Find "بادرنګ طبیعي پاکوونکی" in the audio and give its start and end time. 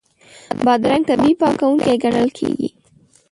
0.65-1.95